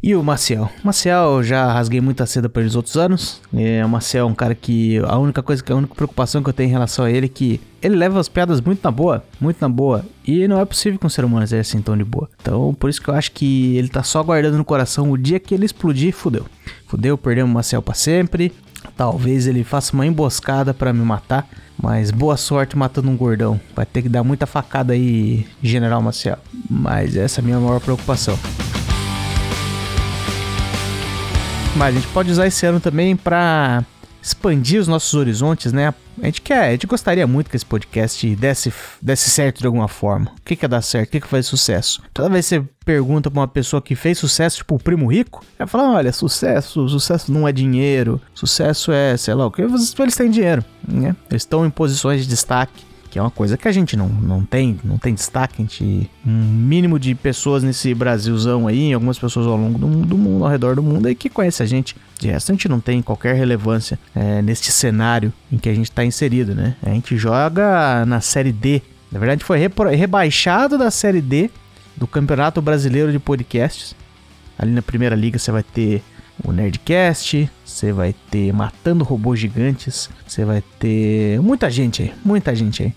[0.01, 0.71] E o Maciel?
[0.83, 3.41] O Maciel já rasguei muita seda para os outros anos.
[3.53, 6.53] É, o Maciel é um cara que a única coisa a única preocupação que eu
[6.53, 9.57] tenho em relação a ele é que ele leva as piadas muito na boa, muito
[9.61, 10.03] na boa.
[10.25, 12.27] E não é possível que um ser humano seja assim tão de boa.
[12.41, 15.39] Então, por isso que eu acho que ele tá só guardando no coração o dia
[15.39, 16.45] que ele explodir, fudeu.
[16.87, 18.51] Fudeu, perdemos o Maciel para sempre.
[18.97, 21.47] Talvez ele faça uma emboscada para me matar.
[21.81, 23.59] Mas boa sorte matando um gordão.
[23.75, 26.37] Vai ter que dar muita facada aí, General Maciel.
[26.69, 28.39] Mas essa é a minha maior preocupação.
[31.75, 33.83] Mas a gente pode usar esse ano também para
[34.21, 35.93] expandir os nossos horizontes, né?
[36.21, 39.87] A gente quer, a gente gostaria muito que esse podcast desse, desse certo de alguma
[39.87, 40.31] forma.
[40.31, 41.09] O que que é dar certo?
[41.09, 42.01] O que que faz sucesso?
[42.13, 45.43] Toda vez que você pergunta pra uma pessoa que fez sucesso, tipo o primo rico,
[45.59, 50.15] ela fala: olha, sucesso, sucesso não é dinheiro, sucesso é, sei lá o que, eles
[50.15, 51.15] têm dinheiro, né?
[51.29, 54.43] Eles estão em posições de destaque que é uma coisa que a gente não, não
[54.43, 59.47] tem, não tem destaque, a gente, um mínimo de pessoas nesse Brasilzão aí, algumas pessoas
[59.47, 61.95] ao longo do, do mundo, ao redor do mundo aí que conhece a gente.
[62.19, 65.89] De resto, a gente não tem qualquer relevância é, neste cenário em que a gente
[65.89, 66.75] está inserido, né?
[66.83, 68.81] A gente joga na Série D.
[69.09, 71.49] Na verdade, foi rebaixado da Série D
[71.95, 73.95] do Campeonato Brasileiro de Podcasts.
[74.59, 76.03] Ali na primeira liga você vai ter
[76.43, 82.55] o Nerdcast, você vai ter Matando Robôs Gigantes, você vai ter muita gente aí, muita
[82.55, 82.93] gente aí.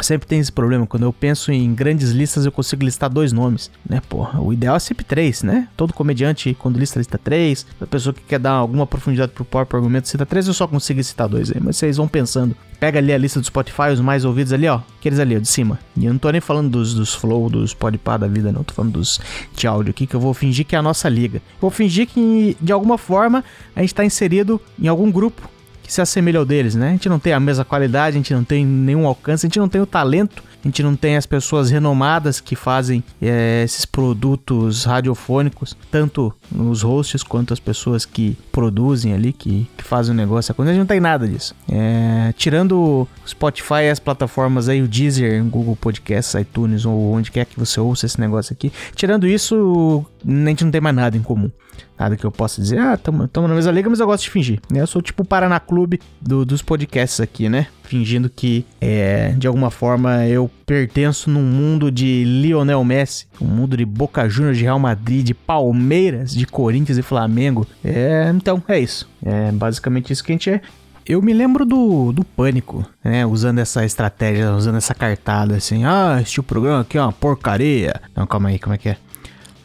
[0.00, 3.70] Sempre tem esse problema, quando eu penso em grandes listas eu consigo listar dois nomes,
[3.88, 7.86] né, porra, o ideal é sempre três, né, todo comediante quando lista lista três, a
[7.86, 11.28] pessoa que quer dar alguma profundidade pro próprio argumento cita três, eu só consigo citar
[11.28, 14.52] dois aí, mas vocês vão pensando, pega ali a lista do Spotify, os mais ouvidos
[14.52, 17.14] ali, ó, aqueles ali, ó, de cima, e eu não tô nem falando dos, dos
[17.14, 19.20] flow, dos podpah da vida não, tô falando dos
[19.56, 22.56] de áudio aqui, que eu vou fingir que é a nossa liga, vou fingir que
[22.60, 23.42] de alguma forma
[23.74, 25.48] a gente tá inserido em algum grupo
[25.88, 26.88] que se assemelha ao deles, né?
[26.88, 29.58] A gente não tem a mesma qualidade, a gente não tem nenhum alcance, a gente
[29.58, 33.86] não tem o talento, a gente não tem as pessoas renomadas que fazem é, esses
[33.86, 40.16] produtos radiofônicos, tanto os hosts quanto as pessoas que produzem ali, que, que fazem o
[40.16, 40.54] negócio.
[40.58, 41.54] A gente não tem nada disso.
[41.66, 47.30] É, tirando o Spotify e as plataformas aí, o Deezer, Google Podcasts, iTunes ou onde
[47.30, 51.16] quer que você ouça esse negócio aqui, tirando isso, a gente não tem mais nada
[51.16, 51.50] em comum.
[51.98, 54.30] Nada que eu possa dizer, ah, tamo, tamo na mesma liga, mas eu gosto de
[54.30, 54.60] fingir.
[54.70, 54.80] Né?
[54.80, 57.66] Eu sou tipo o Paraná Clube do, dos podcasts aqui, né?
[57.82, 63.76] Fingindo que, é, de alguma forma, eu pertenço num mundo de Lionel Messi, um mundo
[63.76, 67.66] de Boca Juniors, de Real Madrid, de Palmeiras, de Corinthians e Flamengo.
[67.82, 69.08] É, então, é isso.
[69.24, 70.60] É basicamente isso que a gente é
[71.08, 73.24] eu me lembro do, do pânico, né?
[73.24, 75.84] Usando essa estratégia, usando essa cartada assim.
[75.84, 77.98] Ah, este programa aqui é uma porcaria.
[78.14, 78.98] Não, calma aí, como é que é?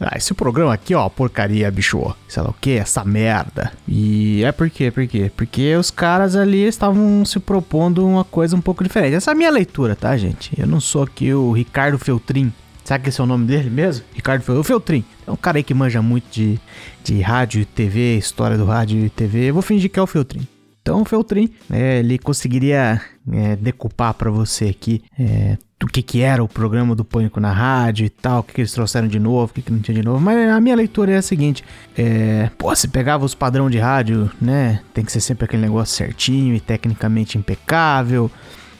[0.05, 2.13] Ah, esse programa aqui, ó, porcaria, bicho.
[2.27, 3.71] Sei lá o que, essa merda.
[3.87, 4.91] E é por quê?
[4.91, 5.31] Por quê?
[5.35, 9.15] Porque os caras ali estavam se propondo uma coisa um pouco diferente.
[9.15, 10.51] Essa é a minha leitura, tá, gente?
[10.59, 12.51] Eu não sou aqui o Ricardo Feltrin.
[12.83, 14.03] Sabe que esse é o nome dele mesmo?
[14.13, 15.05] Ricardo Feltrin.
[15.25, 16.59] É um cara aí que manja muito de,
[17.03, 19.49] de rádio e TV, história do rádio e TV.
[19.49, 20.45] Eu vou fingir que é o Feltrin.
[20.81, 26.21] Então o Feltrin, é, ele conseguiria é, decupar para você aqui é, do que, que
[26.21, 29.19] era o programa do Pânico na rádio e tal, o que, que eles trouxeram de
[29.19, 30.19] novo, o que, que não tinha de novo.
[30.19, 31.63] Mas a minha leitura é a seguinte:
[31.97, 34.81] é, pô, se pegava os padrão de rádio, né?
[34.93, 38.31] Tem que ser sempre aquele negócio certinho e tecnicamente impecável.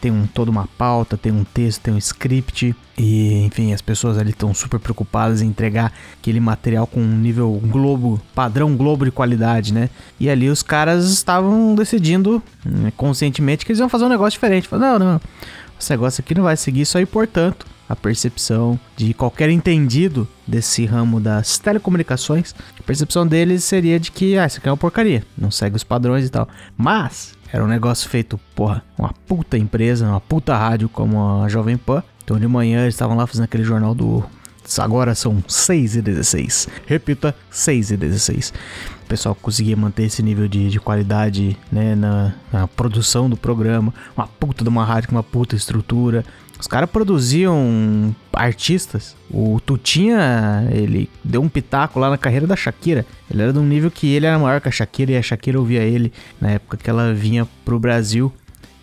[0.03, 2.75] Tem um, toda uma pauta, tem um texto, tem um script.
[2.97, 7.49] E, enfim, as pessoas ali estão super preocupadas em entregar aquele material com um nível
[7.63, 9.89] globo, padrão globo de qualidade, né?
[10.19, 14.67] E ali os caras estavam decidindo né, conscientemente que eles iam fazer um negócio diferente.
[14.67, 15.21] Falaram, não, não
[15.79, 20.85] esse negócio aqui não vai seguir isso aí, portanto, a percepção de qualquer entendido desse
[20.85, 25.23] ramo das telecomunicações, a percepção deles seria de que, ah, isso aqui é uma porcaria,
[25.37, 26.47] não segue os padrões e tal.
[26.77, 31.77] Mas, era um negócio feito, porra, uma puta empresa, uma puta rádio como a Jovem
[31.77, 32.01] Pan.
[32.23, 34.23] Então de manhã eles estavam lá fazendo aquele jornal do
[34.79, 36.67] Agora são 6 e 16.
[36.85, 38.53] Repita, 6 e 16.
[39.03, 43.93] O pessoal conseguia manter esse nível de, de qualidade né, na, na, produção do programa.
[44.15, 46.23] Uma puta de uma rádio com uma puta estrutura.
[46.59, 49.15] Os caras produziam artistas.
[49.29, 53.05] O Tutinha, ele deu um pitaco lá na carreira da Shakira.
[53.29, 55.59] Ele era de um nível que ele era maior que a Shakira e a Shakira
[55.59, 58.31] ouvia ele na época que ela vinha pro Brasil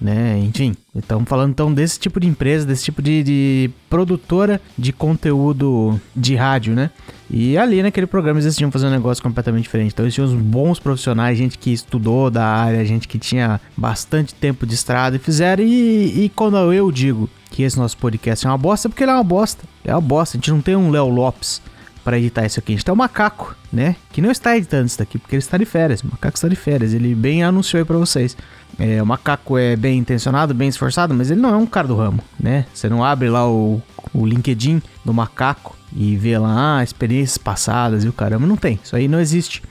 [0.01, 0.39] né?
[0.39, 6.01] Enfim, estamos falando então desse tipo de empresa, desse tipo de, de, produtora de conteúdo
[6.17, 6.91] de rádio, né?
[7.31, 9.93] E ali naquele programa eles tinham fazer um negócio completamente diferente.
[9.93, 14.35] Então eles tinham uns bons profissionais, gente que estudou da área, gente que tinha bastante
[14.35, 15.63] tempo de estrada e fizeram.
[15.63, 19.11] E, e quando eu digo que esse nosso podcast é uma bosta, é porque ele
[19.11, 19.65] é uma bosta.
[19.85, 20.37] É uma bosta.
[20.37, 21.61] A gente não tem um Léo Lopes
[22.05, 22.73] para editar isso aqui.
[22.73, 23.97] A gente tem o Macaco, né?
[24.13, 26.03] Que não está editando isso daqui, porque ele está de férias.
[26.03, 26.93] O Macaco está de férias.
[26.93, 28.37] Ele bem anunciou aí pra vocês.
[28.79, 31.97] É, o macaco é bem intencionado, bem esforçado, mas ele não é um cara do
[31.97, 32.65] ramo, né?
[32.73, 33.83] Você não abre lá o,
[34.15, 38.47] o LinkedIn do macaco e vê lá ah, experiências passadas e o caramba.
[38.47, 39.63] Não tem, isso aí não existe.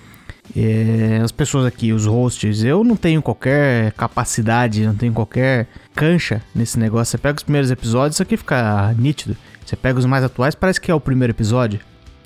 [0.55, 6.41] É, as pessoas aqui, os hosts, eu não tenho qualquer capacidade, não tenho qualquer cancha
[6.53, 7.11] nesse negócio.
[7.11, 9.35] Você pega os primeiros episódios, isso aqui fica nítido.
[9.65, 11.79] Você pega os mais atuais, parece que é o primeiro episódio.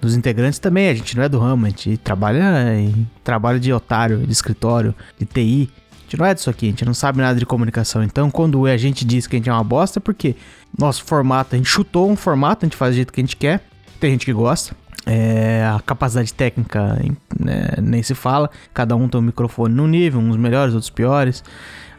[0.04, 3.72] Dos integrantes também, a gente não é do ramo, a gente trabalha em trabalho de
[3.72, 5.70] otário, de escritório, de TI
[6.14, 8.04] gente não é disso aqui, a gente não sabe nada de comunicação.
[8.04, 10.36] Então, quando a gente diz que a gente é uma bosta, é porque
[10.78, 13.36] nosso formato, a gente chutou um formato, a gente faz do jeito que a gente
[13.36, 13.62] quer.
[14.00, 16.98] Tem gente que gosta, É, a capacidade técnica
[17.38, 21.44] né, nem se fala, cada um tem um microfone no nível, uns melhores, outros piores.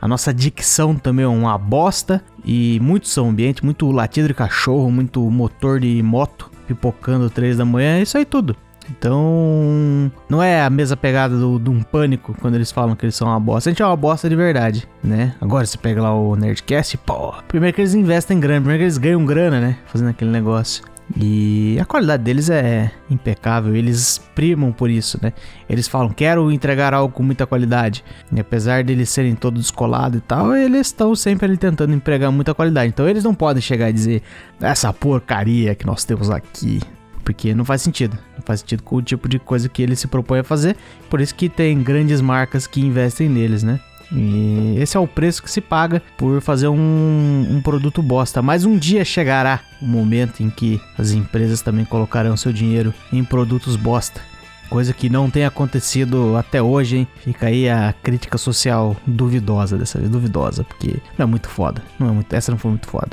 [0.00, 4.90] A nossa dicção também é uma bosta e muito som ambiente, muito latido de cachorro,
[4.90, 8.56] muito motor de moto pipocando três da manhã, é isso aí tudo.
[8.90, 13.14] Então, não é a mesma pegada do, de um pânico quando eles falam que eles
[13.14, 13.70] são uma bosta.
[13.70, 15.34] A gente é uma bosta de verdade, né?
[15.40, 18.84] Agora você pega lá o Nerdcast, pô, primeiro que eles investem em grana, primeiro que
[18.84, 19.78] eles ganham grana, né?
[19.86, 20.84] Fazendo aquele negócio.
[21.16, 25.32] E a qualidade deles é impecável, eles primam por isso, né?
[25.68, 28.02] Eles falam, quero entregar algo com muita qualidade.
[28.32, 32.54] E apesar deles serem todos descolados e tal, eles estão sempre ali tentando empregar muita
[32.54, 32.88] qualidade.
[32.88, 34.22] Então eles não podem chegar e dizer,
[34.60, 36.80] essa porcaria que nós temos aqui.
[37.22, 38.18] Porque não faz sentido.
[38.36, 40.76] Não faz sentido com o tipo de coisa que ele se propõe a fazer.
[41.08, 43.80] Por isso que tem grandes marcas que investem neles, né?
[44.12, 48.42] E esse é o preço que se paga por fazer um, um, produto bosta.
[48.42, 53.24] Mas um dia chegará o momento em que as empresas também colocarão seu dinheiro em
[53.24, 54.20] produtos bosta.
[54.68, 57.08] Coisa que não tem acontecido até hoje, hein?
[57.16, 61.82] Fica aí a crítica social duvidosa dessa vez, duvidosa, porque não é muito foda.
[61.98, 63.10] Não é muito, essa não foi muito foda.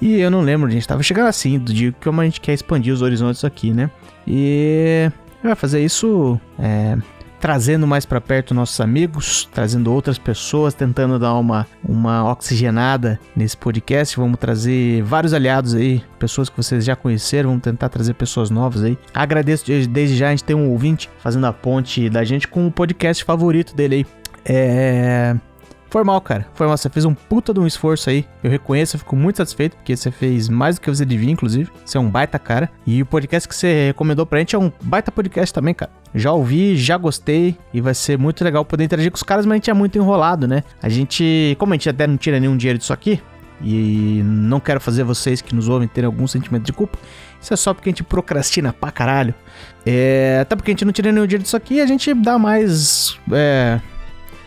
[0.00, 2.52] E eu não lembro, a gente tava chegando assim, do dia que a gente quer
[2.52, 3.90] expandir os horizontes aqui, né?
[4.26, 5.10] E
[5.42, 6.96] vai fazer isso é,
[7.40, 13.56] trazendo mais para perto nossos amigos, trazendo outras pessoas, tentando dar uma, uma oxigenada nesse
[13.56, 14.16] podcast.
[14.16, 18.82] Vamos trazer vários aliados aí, pessoas que vocês já conheceram, vamos tentar trazer pessoas novas
[18.82, 18.98] aí.
[19.14, 22.70] Agradeço desde já a gente ter um ouvinte fazendo a ponte da gente com o
[22.70, 24.06] podcast favorito dele aí.
[24.44, 25.36] É.
[25.96, 26.46] Foi mal, cara.
[26.52, 26.76] Foi mal.
[26.76, 28.26] Você fez um puta de um esforço aí.
[28.44, 31.70] Eu reconheço, eu fico muito satisfeito, porque você fez mais do que você devia, inclusive.
[31.86, 32.68] Você é um baita cara.
[32.86, 35.90] E o podcast que você recomendou pra gente é um baita podcast também, cara.
[36.14, 37.56] Já ouvi, já gostei.
[37.72, 39.96] E vai ser muito legal poder interagir com os caras, mas a gente é muito
[39.96, 40.64] enrolado, né?
[40.82, 43.18] A gente, como a gente até não tira nenhum dinheiro disso aqui,
[43.62, 46.98] e não quero fazer vocês que nos ouvem terem algum sentimento de culpa.
[47.40, 49.34] Isso é só porque a gente procrastina pra caralho.
[49.86, 53.18] É, até porque a gente não tira nenhum dinheiro disso aqui, a gente dá mais.
[53.32, 53.80] É,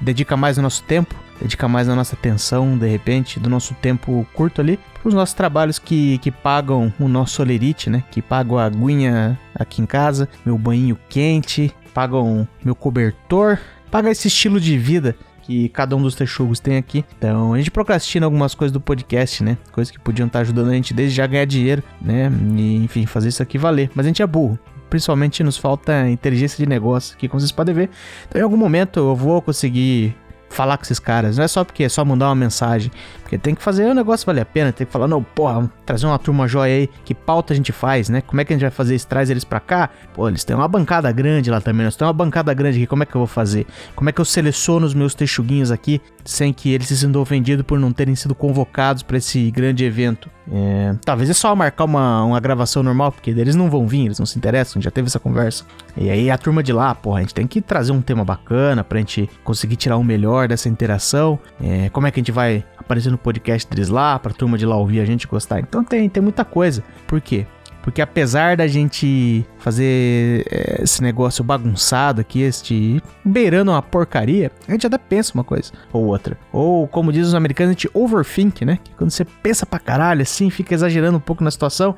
[0.02, 4.28] dedica mais o nosso tempo dedicar mais a nossa atenção, de repente, do nosso tempo
[4.34, 8.04] curto ali, para os nossos trabalhos que, que pagam o nosso solerite, né?
[8.12, 13.58] Que pagam a aguinha aqui em casa, meu banho quente, pagam meu cobertor,
[13.90, 17.04] paga esse estilo de vida que cada um dos texugos tem aqui.
[17.18, 19.58] Então a gente procrastina algumas coisas do podcast, né?
[19.72, 22.32] Coisas que podiam estar ajudando a gente desde já ganhar dinheiro, né?
[22.56, 23.90] E, enfim, fazer isso aqui valer.
[23.96, 24.60] Mas a gente é burro.
[24.90, 27.90] Principalmente nos falta inteligência de negócio, que como vocês podem ver.
[28.28, 30.16] Então em algum momento eu vou conseguir
[30.50, 31.38] falar com esses caras.
[31.38, 32.92] Não é só porque é só mandar uma mensagem.
[33.22, 34.72] Porque tem que fazer o negócio valer a pena.
[34.72, 36.90] Tem que falar, não, porra, trazer uma turma joia aí.
[37.06, 38.22] Que pauta a gente faz, né?
[38.22, 39.08] Como é que a gente vai fazer isso?
[39.08, 39.90] Traz eles pra cá?
[40.14, 41.86] Pô, eles têm uma bancada grande lá também.
[41.86, 42.88] Nós temos uma bancada grande aqui.
[42.88, 43.66] Como é que eu vou fazer?
[43.96, 47.66] Como é que eu seleciono os meus texuguinhos aqui sem que eles se sintam ofendidos
[47.66, 50.30] por não terem sido convocados para esse grande evento?
[50.52, 54.20] É, talvez é só marcar uma, uma gravação normal, porque eles não vão vir, eles
[54.20, 55.64] não se interessam, já teve essa conversa.
[55.96, 58.84] E aí a turma de lá, porra, a gente tem que trazer um tema bacana
[58.84, 61.40] pra gente conseguir tirar o melhor dessa interação.
[61.62, 64.66] É, como é que a gente vai aparecer no podcast deles lá, pra turma de
[64.66, 65.60] lá ouvir a gente gostar?
[65.60, 66.84] Então tem, tem muita coisa.
[67.08, 67.46] Por quê?
[67.82, 74.72] Porque apesar da gente fazer é, esse negócio bagunçado aqui, este beirando uma porcaria, a
[74.72, 76.38] gente até pensa uma coisa ou outra.
[76.52, 78.80] Ou, como dizem os americanos, a gente overthink, né?
[78.84, 81.96] Que quando você pensa pra caralho assim, fica exagerando um pouco na situação,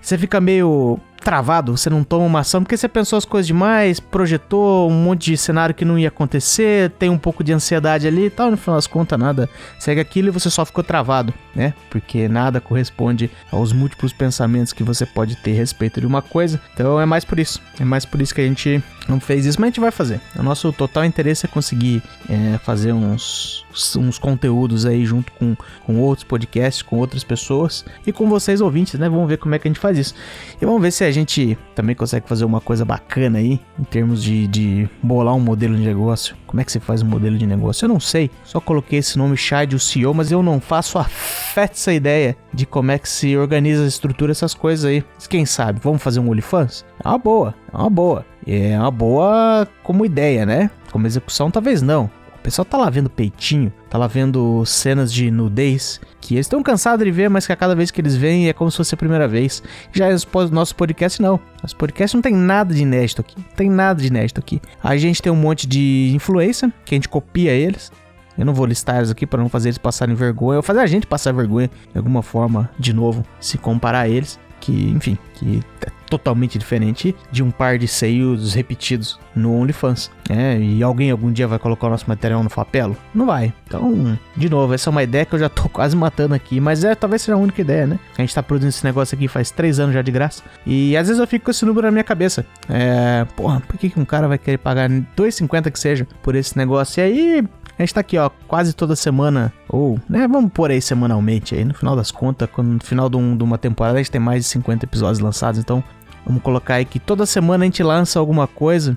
[0.00, 4.00] você fica meio travado, você não toma uma ação porque você pensou as coisas demais,
[4.00, 8.26] projetou um monte de cenário que não ia acontecer, tem um pouco de ansiedade ali
[8.26, 11.74] e tal, no final das contas nada segue aquilo e você só ficou travado, né?
[11.90, 16.60] Porque nada corresponde aos múltiplos pensamentos que você pode ter a respeito de uma coisa.
[16.74, 19.60] Então é mais por isso, é mais por isso que a gente não fez isso,
[19.60, 20.20] mas a gente vai fazer.
[20.36, 25.98] O nosso total interesse é conseguir é, fazer uns, uns conteúdos aí junto com, com
[25.98, 29.08] outros podcasts, com outras pessoas e com vocês ouvintes, né?
[29.08, 30.14] Vamos ver como é que a gente faz isso.
[30.60, 33.84] E vamos ver se a a gente também consegue fazer uma coisa bacana aí, em
[33.84, 36.36] termos de, de bolar um modelo de negócio.
[36.46, 37.84] Como é que você faz um modelo de negócio?
[37.84, 41.04] Eu não sei, só coloquei esse nome Chad, o CEO, mas eu não faço a
[41.04, 45.04] festa ideia de como é que se organiza a estrutura essas coisas aí.
[45.28, 46.84] Quem sabe, vamos fazer um OnlyFans?
[47.04, 48.26] É uma boa, é uma boa.
[48.46, 50.70] É uma boa como ideia, né?
[50.90, 52.10] Como execução, talvez não.
[52.40, 56.62] O pessoal tá lá vendo peitinho, tá lá vendo cenas de nudez que eles estão
[56.62, 58.94] cansados de ver, mas que a cada vez que eles veem é como se fosse
[58.94, 59.62] a primeira vez.
[59.92, 61.38] Já o nosso podcast não.
[61.62, 63.34] Nosso podcast não tem nada de inédito aqui.
[63.36, 64.58] Não tem nada de inédito aqui.
[64.82, 67.92] A gente tem um monte de influência que a gente copia eles.
[68.38, 70.86] Eu não vou listar eles aqui para não fazer eles passarem vergonha, ou fazer a
[70.86, 74.40] gente passar vergonha de alguma forma de novo, se comparar a eles.
[74.60, 75.62] Que, enfim, que
[76.10, 80.10] totalmente diferente de um par de seios repetidos no OnlyFans.
[80.28, 82.96] É, e alguém algum dia vai colocar o nosso material no Fapelo?
[83.14, 83.52] Não vai.
[83.66, 86.84] Então, de novo, essa é uma ideia que eu já tô quase matando aqui, mas
[86.84, 87.98] é talvez seja a única ideia, né?
[88.18, 90.42] A gente tá produzindo esse negócio aqui faz três anos já de graça.
[90.66, 92.44] E às vezes eu fico com esse número na minha cabeça.
[92.68, 96.56] É, porra, por que, que um cara vai querer pagar 2,50 que seja por esse
[96.56, 97.00] negócio?
[97.00, 97.44] E aí,
[97.80, 101.64] a gente tá aqui, ó, quase toda semana, ou, né, vamos por aí semanalmente aí,
[101.64, 104.20] no final das contas, quando, no final de, um, de uma temporada a gente tem
[104.20, 105.82] mais de 50 episódios lançados, então
[106.26, 108.96] vamos colocar aí que toda semana a gente lança alguma coisa.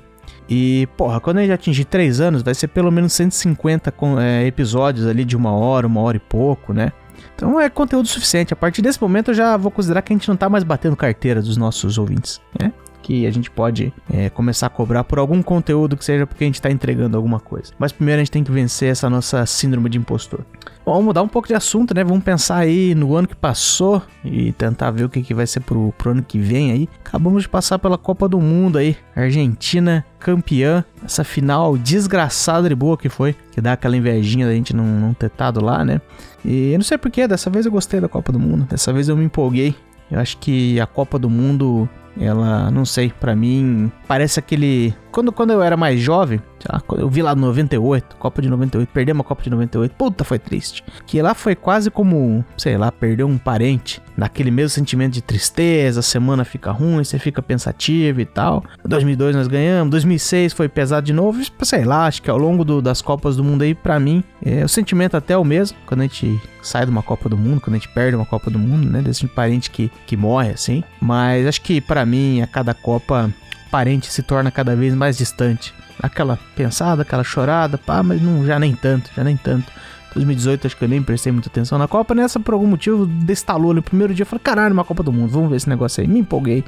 [0.49, 4.45] E, porra, quando a gente atingir 3 anos, vai ser pelo menos 150 com, é,
[4.45, 6.91] episódios ali de uma hora, uma hora e pouco, né?
[7.35, 8.53] Então é conteúdo suficiente.
[8.53, 10.95] A partir desse momento eu já vou considerar que a gente não tá mais batendo
[10.95, 12.71] carteira dos nossos ouvintes, né?
[13.03, 16.47] Que a gente pode é, começar a cobrar por algum conteúdo que seja porque a
[16.47, 17.73] gente está entregando alguma coisa.
[17.77, 20.39] Mas primeiro a gente tem que vencer essa nossa síndrome de impostor.
[20.85, 22.03] Bom, vamos mudar um pouco de assunto, né?
[22.03, 25.59] Vamos pensar aí no ano que passou e tentar ver o que, que vai ser
[25.59, 26.89] pro, pro ano que vem aí.
[27.05, 28.97] Acabamos de passar pela Copa do Mundo aí.
[29.15, 30.83] Argentina campeã.
[31.03, 33.35] Essa final desgraçada de boa que foi.
[33.51, 36.01] Que dá aquela invejinha da gente não, não ter estado lá, né?
[36.43, 38.65] E eu não sei porquê, dessa vez eu gostei da Copa do Mundo.
[38.69, 39.75] Dessa vez eu me empolguei.
[40.11, 41.89] Eu acho que a Copa do Mundo
[42.19, 47.07] ela, não sei, para mim parece aquele quando, quando eu era mais jovem, lá, eu
[47.07, 50.83] vi lá no 98, Copa de 98, perdemos a Copa de 98, puta, foi triste.
[51.05, 54.01] Que lá foi quase como, sei lá, perder um parente.
[54.17, 58.63] Naquele mesmo sentimento de tristeza, a semana fica ruim, você fica pensativo e tal.
[58.83, 62.81] 2002 nós ganhamos, 2006 foi pesado de novo, sei lá, acho que ao longo do,
[62.81, 65.77] das Copas do Mundo aí, pra mim, é, o sentimento até é o mesmo.
[65.85, 68.49] Quando a gente sai de uma Copa do Mundo, quando a gente perde uma Copa
[68.49, 70.83] do Mundo, né, desse parente que, que morre assim.
[70.99, 73.29] Mas acho que para mim, a cada Copa
[73.73, 75.73] parente se torna cada vez mais distante.
[75.99, 79.65] Aquela pensada, aquela chorada, pá, mas não, já nem tanto, já nem tanto.
[80.13, 83.73] 2018 acho que eu nem prestei muita atenção na Copa, nessa por algum motivo destalou
[83.73, 86.19] no primeiro dia, falei, caralho, uma Copa do Mundo, vamos ver esse negócio aí, me
[86.19, 86.63] empolguei,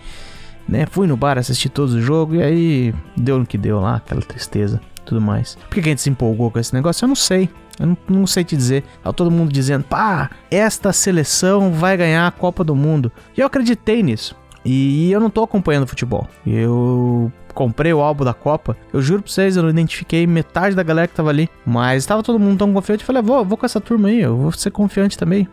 [0.67, 3.97] né, fui no bar, assisti todos os jogos e aí deu no que deu lá,
[3.97, 5.59] aquela tristeza, tudo mais.
[5.69, 7.05] Por que a gente se empolgou com esse negócio?
[7.05, 8.83] Eu não sei, eu não, não, sei te dizer.
[9.03, 13.11] Tá todo mundo dizendo, pá, esta seleção vai ganhar a Copa do Mundo.
[13.37, 14.35] E eu acreditei nisso.
[14.65, 16.27] E eu não tô acompanhando futebol.
[16.45, 18.75] Eu comprei o álbum da Copa.
[18.91, 21.47] Eu juro pra vocês, eu não identifiquei metade da galera que tava ali.
[21.65, 23.01] Mas estava todo mundo tão confiante.
[23.01, 25.47] Eu falei, vou, vou com essa turma aí, eu vou ser confiante também.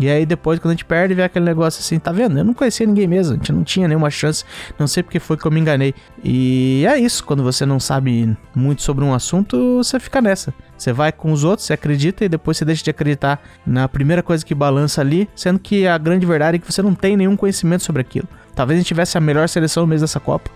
[0.00, 2.38] E aí depois, quando a gente perde, vem aquele negócio assim, tá vendo?
[2.38, 4.44] Eu não conhecia ninguém mesmo, a gente não tinha nenhuma chance,
[4.78, 5.94] não sei porque foi que eu me enganei.
[6.24, 10.54] E é isso, quando você não sabe muito sobre um assunto, você fica nessa.
[10.78, 14.22] Você vai com os outros, você acredita e depois você deixa de acreditar na primeira
[14.22, 17.36] coisa que balança ali, sendo que a grande verdade é que você não tem nenhum
[17.36, 18.26] conhecimento sobre aquilo.
[18.54, 20.50] Talvez a gente tivesse a melhor seleção mês dessa Copa.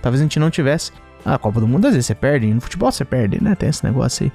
[0.00, 0.92] Talvez a gente não tivesse.
[1.24, 3.56] A Copa do Mundo às vezes você perde, no futebol você perde, né?
[3.56, 4.32] Tem esse negócio aí.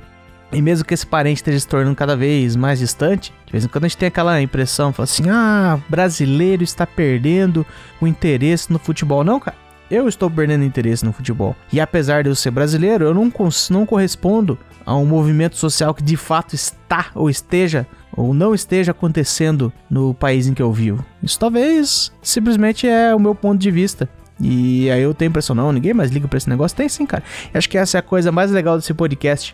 [0.51, 3.67] E mesmo que esse parente esteja se tornando cada vez mais distante, de vez em
[3.67, 7.65] quando a gente tem aquela impressão, fala assim: ah, brasileiro está perdendo
[8.01, 9.23] o interesse no futebol.
[9.23, 9.57] Não, cara.
[9.89, 11.53] Eu estou perdendo interesse no futebol.
[11.71, 13.29] E apesar de eu ser brasileiro, eu não,
[13.69, 17.85] não correspondo a um movimento social que de fato está ou esteja
[18.15, 21.05] ou não esteja acontecendo no país em que eu vivo.
[21.21, 24.07] Isso talvez simplesmente é o meu ponto de vista.
[24.39, 26.75] E aí eu tenho impressão, não, ninguém mais liga para esse negócio.
[26.75, 27.23] Tem sim, cara.
[27.53, 29.53] Acho que essa é a coisa mais legal desse podcast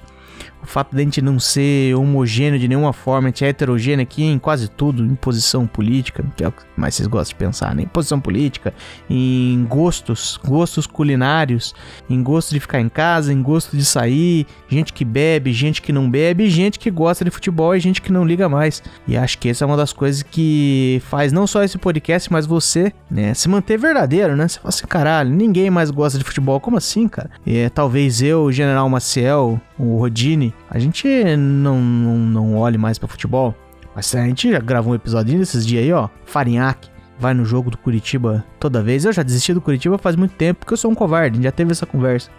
[0.62, 4.04] o fato de a gente não ser homogêneo de nenhuma forma, a gente é heterogêneo
[4.04, 7.46] aqui em quase tudo, em posição política, que é o que mais vocês gostam de
[7.46, 7.84] pensar, né?
[7.84, 8.74] Em posição política,
[9.10, 11.74] em gostos, gostos culinários,
[12.10, 15.94] em gosto de ficar em casa, em gosto de sair, gente que bebe, gente que
[15.94, 18.82] não bebe, gente que gosta de futebol e gente que não liga mais.
[19.08, 22.46] E acho que essa é uma das coisas que faz não só esse podcast, mas
[22.46, 24.48] você, né, se manter verdadeiro, né?
[24.48, 27.30] Você fala assim, caralho, ninguém mais gosta de futebol, como assim, cara?
[27.46, 32.98] É, talvez eu, o General Maciel, o Rodine, a gente não, não, não olhe mais
[32.98, 33.56] para futebol.
[33.96, 36.08] Mas a gente já gravou um episódio desses dias aí, ó.
[36.26, 39.06] Farinhaque vai no jogo do Curitiba toda vez.
[39.06, 41.72] Eu já desisti do Curitiba faz muito tempo, porque eu sou um covarde, já teve
[41.72, 42.30] essa conversa.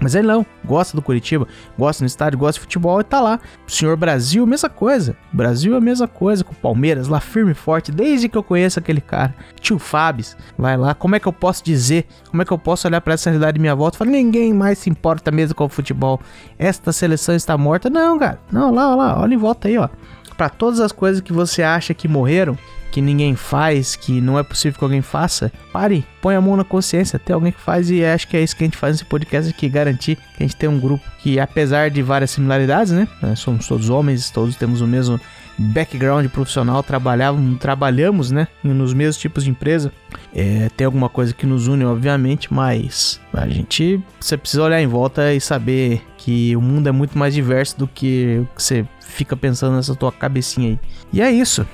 [0.00, 1.46] Mas ele não, gosta do Curitiba,
[1.78, 3.38] gosta no estádio, gosta de futebol e tá lá.
[3.66, 5.16] O senhor Brasil, mesma coisa.
[5.32, 8.42] Brasil é a mesma coisa com o Palmeiras, lá firme e forte, desde que eu
[8.42, 9.34] conheço aquele cara.
[9.60, 10.94] Tio Fabs, vai lá.
[10.94, 12.06] Como é que eu posso dizer?
[12.28, 14.52] Como é que eu posso olhar para essa realidade de minha volta e falar: ninguém
[14.52, 16.20] mais se importa mesmo com o futebol?
[16.58, 17.88] Esta seleção está morta?
[17.88, 18.40] Não, cara.
[18.50, 19.88] Não, lá, lá, olha em volta aí, ó.
[20.36, 22.58] Para todas as coisas que você acha que morreram,
[22.94, 26.62] que ninguém faz, que não é possível que alguém faça, pare, põe a mão na
[26.62, 29.04] consciência, tem alguém que faz e acho que é isso que a gente faz nesse
[29.04, 33.08] podcast aqui, garantir que a gente tem um grupo que, apesar de várias similaridades, né,
[33.34, 35.20] somos todos homens, todos temos o mesmo
[35.58, 39.90] background profissional, trabalhamos, trabalhamos, né, nos mesmos tipos de empresa.
[40.32, 44.86] É, tem alguma coisa que nos une, obviamente, mas a gente você precisa olhar em
[44.86, 49.74] volta e saber que o mundo é muito mais diverso do que você fica pensando
[49.74, 50.78] nessa tua cabecinha aí.
[51.12, 51.66] E é isso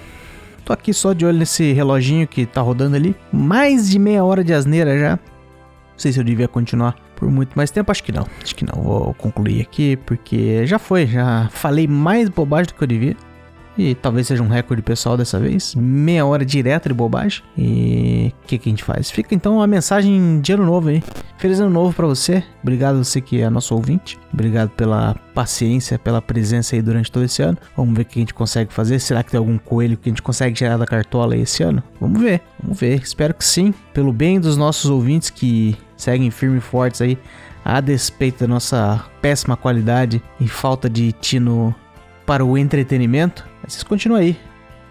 [0.70, 3.16] tô aqui só de olho nesse reloginho que tá rodando ali.
[3.32, 5.10] Mais de meia hora de asneira já.
[5.10, 8.24] Não sei se eu devia continuar por muito mais tempo, acho que não.
[8.42, 8.80] Acho que não.
[8.80, 13.16] Vou concluir aqui porque já foi, já falei mais bobagem do que eu devia.
[13.78, 15.74] E talvez seja um recorde pessoal dessa vez.
[15.74, 17.42] Meia hora direta de bobagem.
[17.56, 19.10] E o que, que a gente faz?
[19.10, 21.02] Fica então uma mensagem de ano novo aí.
[21.38, 22.42] Feliz ano novo para você.
[22.62, 24.18] Obrigado você que é nosso ouvinte.
[24.32, 27.56] Obrigado pela paciência, pela presença aí durante todo esse ano.
[27.76, 28.98] Vamos ver o que a gente consegue fazer.
[28.98, 31.82] Será que tem algum coelho que a gente consegue tirar da cartola aí esse ano?
[32.00, 33.00] Vamos ver, vamos ver.
[33.00, 33.72] Espero que sim.
[33.94, 37.18] Pelo bem dos nossos ouvintes que seguem firmes e fortes aí,
[37.64, 41.74] a despeito da nossa péssima qualidade e falta de tino
[42.30, 43.44] para o entretenimento.
[43.66, 44.38] Vocês continuam aí.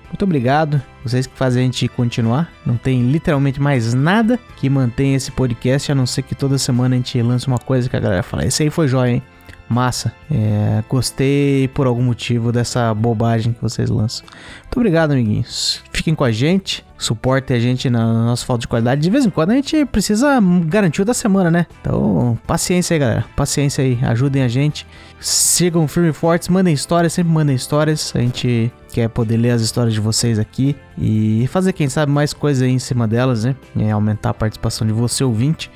[0.08, 0.82] Muito obrigado.
[1.04, 2.52] Vocês que fazem a gente continuar.
[2.66, 6.96] Não tem literalmente mais nada que mantém esse podcast, a não ser que toda semana
[6.96, 8.46] a gente lance uma coisa que a galera fala.
[8.46, 9.24] Esse aí foi jóia, hein?
[9.70, 10.12] Massa.
[10.32, 14.26] É, gostei por algum motivo dessa bobagem que vocês lançam.
[14.64, 15.84] Muito obrigado, amiguinhos.
[15.92, 16.84] Fiquem com a gente.
[16.98, 19.00] Suportem a gente na nossa falta de qualidade.
[19.00, 21.68] De vez em quando a gente precisa garantir o da semana, né?
[21.80, 23.26] Então, paciência aí, galera.
[23.36, 23.98] Paciência aí.
[24.02, 24.86] Ajudem a gente.
[25.20, 26.50] Sigam firme e fortes.
[26.50, 27.14] Mandem histórias.
[27.14, 28.12] Sempre mandem histórias.
[28.16, 32.34] A gente quer poder ler as histórias de vocês aqui e fazer, quem sabe, mais
[32.34, 33.56] coisas aí em cima delas, né?
[33.94, 35.72] Aumentar a participação de você, ouvinte.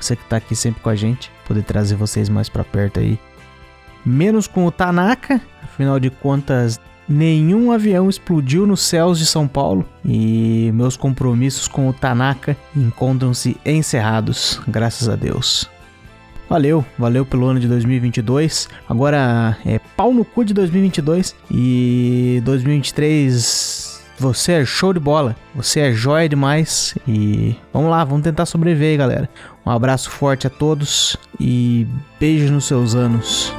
[0.00, 1.30] Você que tá aqui sempre com a gente.
[1.46, 3.18] Poder trazer vocês mais para perto aí
[4.04, 9.88] menos com o Tanaka, afinal de contas, nenhum avião explodiu nos céus de São Paulo
[10.04, 15.68] e meus compromissos com o Tanaka encontram-se encerrados, graças a Deus.
[16.48, 18.68] Valeu, valeu pelo ano de 2022.
[18.88, 25.80] Agora é pau no cu de 2022 e 2023 você é show de bola, você
[25.80, 29.28] é joia demais e vamos lá, vamos tentar sobreviver galera.
[29.64, 31.86] Um abraço forte a todos e
[32.18, 33.52] beijo nos seus anos.